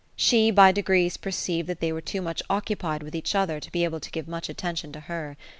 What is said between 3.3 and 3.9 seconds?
other to be